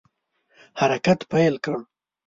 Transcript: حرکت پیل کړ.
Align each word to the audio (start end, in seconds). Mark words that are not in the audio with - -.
حرکت 0.79 1.19
پیل 1.31 1.55
کړ. 1.65 1.77